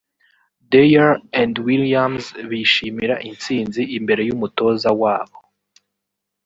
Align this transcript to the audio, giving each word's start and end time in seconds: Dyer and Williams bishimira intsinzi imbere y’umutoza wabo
Dyer 0.71 1.17
and 1.41 1.55
Williams 1.67 2.25
bishimira 2.51 3.15
intsinzi 3.29 3.81
imbere 3.97 4.21
y’umutoza 4.27 4.89
wabo 5.01 5.37